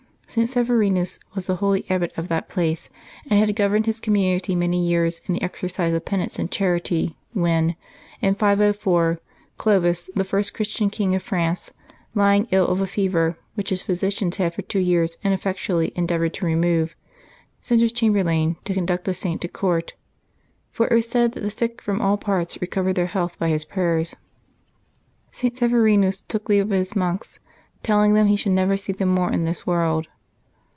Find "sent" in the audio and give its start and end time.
17.61-17.81